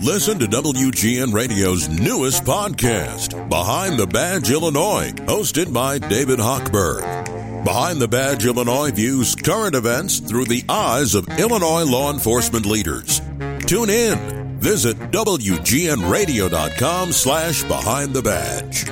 [0.00, 7.64] Listen to WGN Radio's newest podcast, Behind the Badge Illinois, hosted by David Hochberg.
[7.64, 13.20] Behind the Badge Illinois views current events through the eyes of Illinois law enforcement leaders.
[13.66, 14.58] Tune in.
[14.58, 18.88] Visit WGNRadio.com slash Behind the Badge.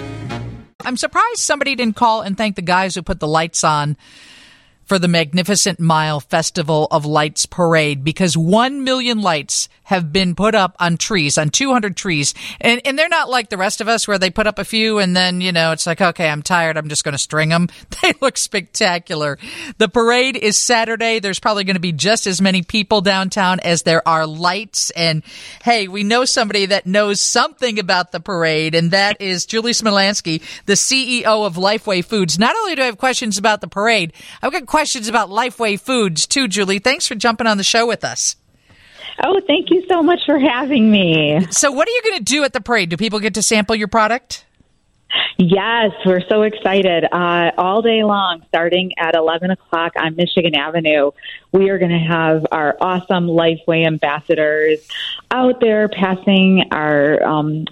[0.85, 3.97] I'm surprised somebody didn't call and thank the guys who put the lights on
[4.91, 10.57] for the Magnificent Mile Festival of Lights Parade because 1 million lights have been put
[10.57, 12.35] up on trees, on 200 trees.
[12.61, 14.99] And, and they're not like the rest of us where they put up a few
[14.99, 16.77] and then, you know, it's like, okay, I'm tired.
[16.77, 17.69] I'm just going to string them.
[18.03, 19.39] They look spectacular.
[19.77, 21.19] The parade is Saturday.
[21.19, 24.89] There's probably going to be just as many people downtown as there are lights.
[24.91, 25.23] And
[25.63, 30.43] hey, we know somebody that knows something about the parade, and that is Julie Smolyansky,
[30.65, 32.39] the CEO of Lifeway Foods.
[32.39, 36.27] Not only do I have questions about the parade, I've got questions about Lifeway Foods
[36.27, 36.79] too, Julie.
[36.79, 38.37] Thanks for jumping on the show with us.
[39.23, 41.47] Oh, thank you so much for having me.
[41.51, 42.89] So, what are you going to do at the parade?
[42.89, 44.47] Do people get to sample your product?
[45.37, 47.05] Yes, we're so excited.
[47.05, 51.11] Uh, all day long, starting at 11 o'clock on Michigan Avenue,
[51.53, 54.87] we are going to have our awesome Lifeway ambassadors
[55.31, 57.67] out there passing our um,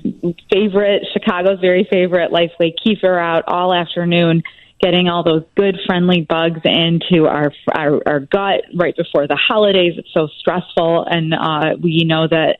[0.50, 4.42] favorite, Chicago's very favorite Lifeway kefir out all afternoon
[4.80, 9.94] getting all those good friendly bugs into our our, our gut right before the holidays.
[9.96, 12.58] It's so stressful, and uh, we know that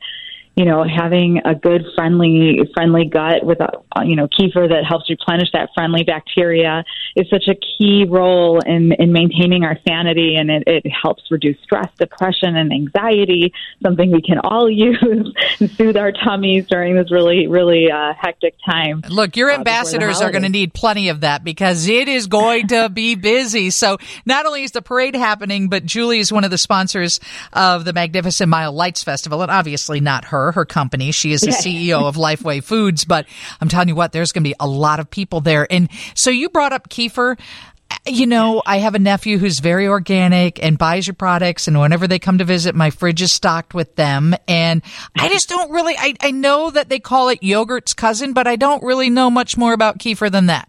[0.59, 3.71] you know, having a good friendly friendly gut with a
[4.05, 6.83] you know kefir that helps replenish that friendly bacteria
[7.15, 11.55] is such a key role in in maintaining our sanity, and it, it helps reduce
[11.63, 13.53] stress, depression, and anxiety.
[13.81, 15.01] Something we can all use
[15.61, 19.01] and soothe our tummies during this really really uh, hectic time.
[19.07, 22.67] Look, your uh, ambassadors are going to need plenty of that because it is going
[22.67, 23.69] to be busy.
[23.69, 27.21] So not only is the parade happening, but Julie is one of the sponsors
[27.53, 31.11] of the Magnificent Mile Lights Festival, and obviously not her her, company.
[31.11, 33.25] She is the CEO of Lifeway Foods, but
[33.59, 35.67] I'm telling you what, there's going to be a lot of people there.
[35.69, 37.37] And so you brought up kefir
[38.05, 41.67] you know, I have a nephew who's very organic and buys your products.
[41.67, 44.35] And whenever they come to visit, my fridge is stocked with them.
[44.47, 44.81] And
[45.17, 48.55] I just don't really, I, I know that they call it yogurt's cousin, but I
[48.55, 50.68] don't really know much more about kefir than that.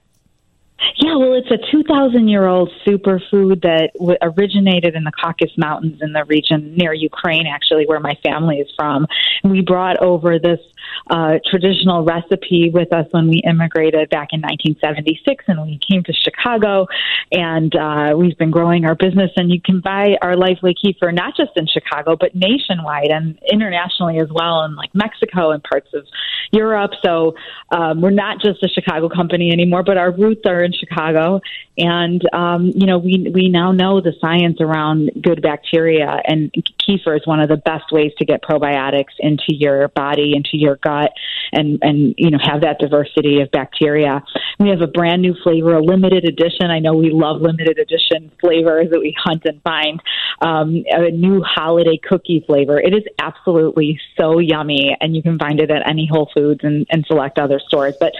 [0.97, 6.01] Yeah, well, it's a 2,000 year old superfood that w- originated in the Caucasus Mountains
[6.03, 9.07] in the region near Ukraine, actually, where my family is from.
[9.45, 10.61] We brought over this
[11.09, 16.13] uh, traditional recipe with us when we immigrated back in 1976 and we came to
[16.13, 16.87] Chicago.
[17.33, 19.31] And uh, we've been growing our business.
[19.37, 24.19] And you can buy our Lifeway Kefir not just in Chicago, but nationwide and internationally
[24.19, 26.07] as well, in like Mexico and parts of
[26.53, 26.93] Europe.
[27.05, 27.35] So
[27.71, 31.41] um, we're not just a Chicago company anymore, but our roots are in Chicago.
[31.79, 37.17] And, um, you know, we, we now know the science around good bacteria, and kefir
[37.17, 41.13] is one of the best ways to get probiotics into your body, into your gut,
[41.53, 44.23] and, and, you know, have that diversity of bacteria.
[44.59, 46.71] We have a brand new flavor, a limited edition.
[46.71, 50.01] I know we love limited edition flavors that we hunt and find.
[50.41, 52.79] Um, a new holiday cookie flavor.
[52.79, 56.87] It is absolutely so yummy, and you can find it at any Whole Foods and,
[56.91, 57.95] and select other stores.
[57.99, 58.13] But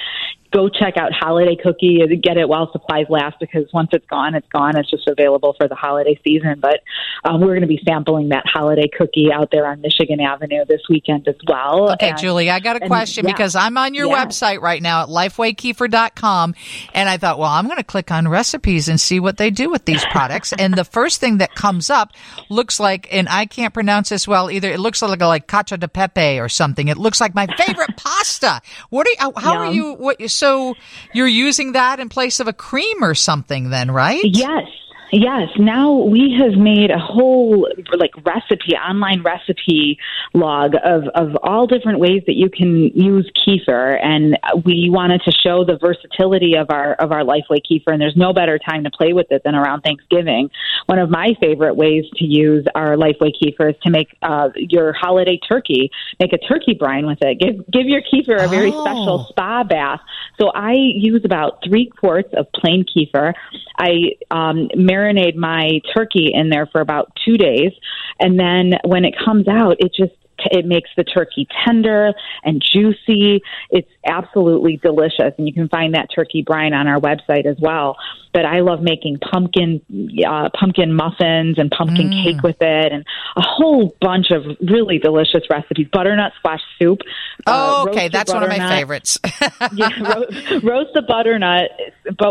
[0.53, 4.35] go check out Holiday Cookie and get it while supplies last because once it's gone,
[4.35, 4.77] it's gone.
[4.77, 6.61] It's just available for the holiday season.
[6.61, 6.81] But
[7.25, 10.83] um, we're going to be sampling that Holiday Cookie out there on Michigan Avenue this
[10.89, 11.93] weekend as well.
[11.93, 14.25] Okay, and, Julie, I got a question yeah, because I'm on your yeah.
[14.25, 16.55] website right now at lifewaykefir.com
[16.95, 19.71] and I thought, well, I'm going to click on recipes and see what they do
[19.71, 20.53] with these products.
[20.53, 22.13] and the first thing that comes up
[22.49, 24.71] looks like, and I can't pronounce this well either.
[24.71, 26.89] It looks like like cacio de pepe or something.
[26.89, 28.61] It looks like my favorite pasta.
[28.91, 29.63] What are you, how Yum.
[29.63, 29.95] are you?
[29.95, 30.75] What so
[31.13, 34.25] you're using that in place of a cream or something then, right?
[34.25, 34.67] Yes.
[35.13, 39.99] Yes, now we have made a whole like recipe, online recipe
[40.35, 45.33] log of, of all different ways that you can use kefir, and we wanted to
[45.33, 47.93] show the versatility of our of our Lifeway kefir.
[47.93, 50.49] And there's no better time to play with it than around Thanksgiving.
[50.87, 54.93] One of my favorite ways to use our Lifeway kefir is to make uh, your
[54.93, 55.91] holiday turkey.
[56.21, 57.41] Make a turkey brine with it.
[57.41, 58.85] Give give your kefir a very oh.
[58.85, 60.01] special spa bath.
[60.41, 63.35] So I use about three quarts of plain kefir.
[63.77, 65.00] I um, marinate
[65.37, 67.73] my turkey in there for about two days,
[68.19, 70.13] and then when it comes out, it just
[70.51, 72.13] it makes the turkey tender
[72.45, 73.43] and juicy.
[73.71, 77.97] It's absolutely delicious, and you can find that turkey brine on our website as well.
[78.33, 79.81] But I love making pumpkin
[80.27, 82.25] uh, pumpkin muffins and pumpkin mm.
[82.25, 83.05] cake with it, and
[83.37, 85.89] a whole bunch of really delicious recipes.
[85.93, 87.01] Butternut squash soup.
[87.47, 89.19] Uh, oh, uh, okay, that's one of my favorites.
[89.75, 91.71] yeah, ro- roast the butternut,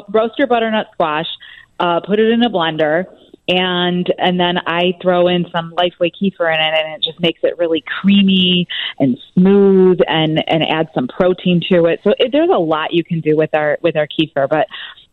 [0.10, 1.28] roast your butternut squash
[1.80, 3.06] uh, put it in a blender,
[3.48, 7.40] and and then I throw in some Lifeway kefir in it, and it just makes
[7.44, 8.68] it really creamy
[9.00, 12.00] and smooth, and and add some protein to it.
[12.04, 14.68] So it, there's a lot you can do with our with our kefir, but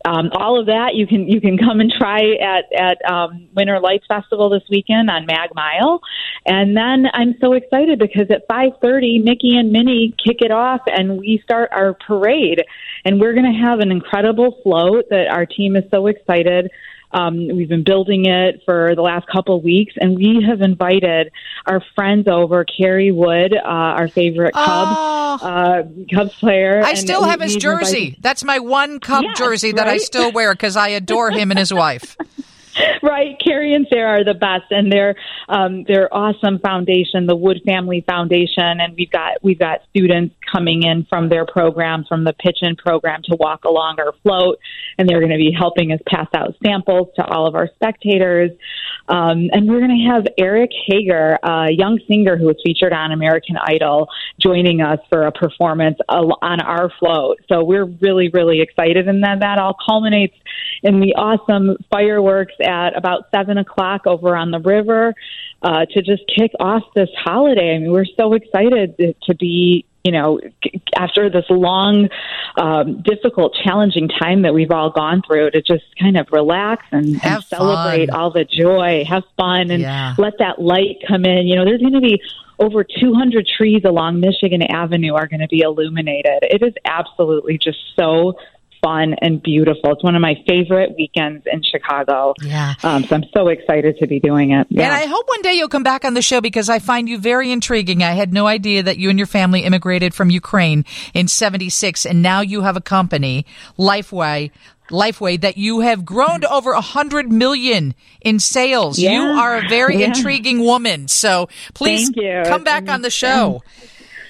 [0.06, 3.80] um, all of that you can you can come and try at at um, Winter
[3.80, 6.00] Lights Festival this weekend on Mag Mile,
[6.46, 11.18] and then I'm so excited because at 5:30 Mickey and Minnie kick it off and
[11.18, 12.62] we start our parade,
[13.04, 16.70] and we're going to have an incredible float that our team is so excited
[17.12, 21.32] um, we've been building it for the last couple of weeks, and we have invited
[21.66, 22.64] our friends over.
[22.64, 25.82] Kerry Wood, uh, our favorite Cubs oh, uh,
[26.12, 26.82] Cubs player.
[26.84, 28.06] I still have his jersey.
[28.06, 28.22] Invited...
[28.22, 29.94] That's my one Cub yes, jersey that right?
[29.94, 32.16] I still wear because I adore him and his wife.
[33.02, 33.36] right.
[33.42, 35.14] Kerry and Sarah are the best, and they're
[35.48, 40.82] um, they're awesome foundation, the Wood Family Foundation, and we've got we've got students coming
[40.82, 44.58] in from their programs, from the pitch-in program, to walk along our float,
[44.98, 48.50] and they're going to be helping us pass out samples to all of our spectators.
[49.08, 53.12] Um, and we're going to have Eric Hager, a young singer who was featured on
[53.12, 54.08] American Idol,
[54.40, 57.38] joining us for a performance on our float.
[57.48, 60.34] So we're really, really excited, and then that all culminates
[60.82, 65.14] in the awesome fireworks at about seven o'clock over on the river
[65.62, 67.74] uh, to just kick off this holiday.
[67.74, 70.40] I mean, we're so excited to be you know,
[70.96, 72.08] after this long,
[72.56, 77.20] um, difficult, challenging time that we've all gone through, to just kind of relax and,
[77.24, 80.14] and celebrate all the joy, have fun, and yeah.
[80.16, 81.48] let that light come in.
[81.48, 82.22] You know, there's going to be
[82.60, 86.38] over 200 trees along Michigan Avenue are going to be illuminated.
[86.42, 88.38] It is absolutely just so
[88.82, 89.92] fun and beautiful.
[89.92, 92.34] It's one of my favorite weekends in Chicago.
[92.42, 92.74] Yeah.
[92.82, 94.66] Um, so I'm so excited to be doing it.
[94.70, 94.84] Yeah.
[94.84, 97.18] And I hope one day you'll come back on the show because I find you
[97.18, 98.02] very intriguing.
[98.02, 100.84] I had no idea that you and your family immigrated from Ukraine
[101.14, 103.46] in 76 and now you have a company,
[103.78, 104.50] Lifeway,
[104.90, 108.98] Lifeway that you have grown to over a hundred million in sales.
[108.98, 109.12] Yeah.
[109.12, 110.06] You are a very yeah.
[110.06, 111.08] intriguing woman.
[111.08, 112.10] So please
[112.46, 113.62] come back on the show.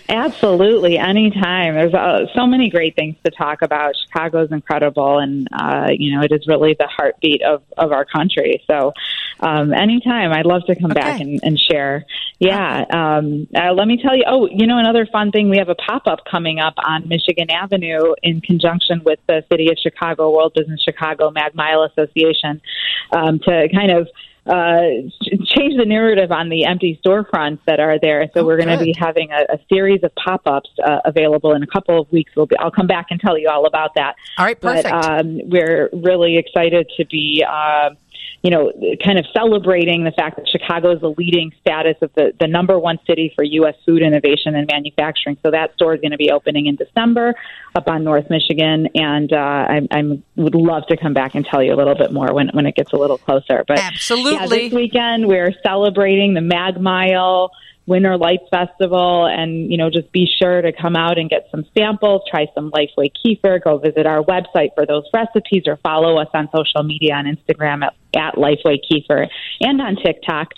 [0.09, 1.75] Absolutely, anytime.
[1.75, 3.95] There's uh, so many great things to talk about.
[3.97, 8.05] Chicago is incredible, and uh, you know it is really the heartbeat of of our
[8.05, 8.63] country.
[8.67, 8.93] So,
[9.41, 11.01] um, anytime, I'd love to come okay.
[11.01, 12.05] back and, and share.
[12.39, 14.25] Yeah, um, uh, let me tell you.
[14.27, 15.49] Oh, you know another fun thing.
[15.49, 19.71] We have a pop up coming up on Michigan Avenue in conjunction with the City
[19.71, 22.61] of Chicago, World Business Chicago, Mag Mile Association,
[23.13, 24.09] um, to kind of
[24.47, 24.81] uh,
[25.45, 28.29] change the narrative on the empty storefronts that are there.
[28.33, 31.63] So oh, we're going to be having a, a, series of pop-ups uh, available in
[31.63, 32.33] a couple of weeks.
[32.37, 34.15] We'll be, I'll come back and tell you all about that.
[34.39, 34.89] All right, perfect.
[34.89, 37.45] But um, we're really excited to be.
[37.49, 37.91] Uh,
[38.43, 42.33] you know, kind of celebrating the fact that Chicago is the leading status of the,
[42.39, 43.75] the number one city for U.S.
[43.85, 45.37] food innovation and manufacturing.
[45.43, 47.35] So that store is going to be opening in December
[47.75, 51.63] up on North Michigan, and uh, I, I'm, would love to come back and tell
[51.63, 53.65] you a little bit more when when it gets a little closer.
[53.67, 57.51] But absolutely, yeah, this weekend we're celebrating the Mag Mile
[57.87, 61.65] Winter Lights Festival, and you know, just be sure to come out and get some
[61.77, 66.29] samples, try some Lifeway kefir, go visit our website for those recipes, or follow us
[66.35, 69.29] on social media on Instagram at, at Lifeway Kefir
[69.61, 70.49] and on TikTok,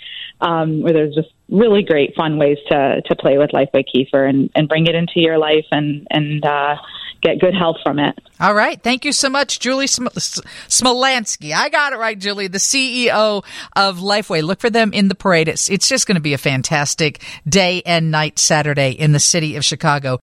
[0.41, 4.49] um, where there's just really great fun ways to to play with Lifeway Kefir and,
[4.55, 6.75] and bring it into your life and and uh,
[7.21, 8.17] get good health from it.
[8.39, 8.81] All right.
[8.81, 11.53] Thank you so much, Julie Sm- Smolyansky.
[11.53, 13.43] I got it right, Julie, the CEO
[13.75, 14.41] of Lifeway.
[14.41, 15.47] Look for them in the parade.
[15.47, 19.57] It's, it's just going to be a fantastic day and night Saturday in the city
[19.57, 20.17] of Chicago.